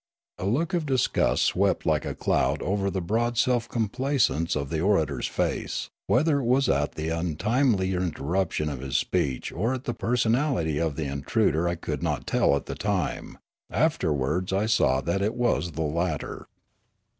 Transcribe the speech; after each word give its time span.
A 0.39 0.45
look 0.47 0.73
of 0.73 0.87
disgust 0.87 1.43
swept 1.43 1.85
like 1.85 2.05
a 2.05 2.15
cloud 2.15 2.63
over 2.63 2.89
the 2.89 3.03
broad 3.03 3.37
self 3.37 3.69
complacence 3.69 4.55
of 4.55 4.71
the 4.71 4.81
orator's 4.81 5.27
face; 5.27 5.91
whether 6.07 6.39
it 6.39 6.43
was 6.45 6.67
at 6.67 6.93
the 6.95 7.09
untimely 7.09 7.93
interruption 7.93 8.67
of 8.67 8.79
his 8.79 8.97
speech 8.97 9.51
or 9.51 9.75
at 9.75 9.83
the 9.83 9.93
personal 9.93 10.57
ity 10.57 10.79
of 10.79 10.95
the 10.95 11.05
intruder 11.05 11.67
I 11.69 11.75
could 11.75 12.01
not 12.01 12.25
tell 12.25 12.55
at 12.55 12.65
the 12.65 12.73
time; 12.73 13.37
after 13.69 14.11
wards 14.11 14.51
I 14.51 14.65
saw 14.65 15.01
that 15.01 15.21
it 15.21 15.35
was 15.35 15.73
the 15.73 15.83
latter. 15.83 16.47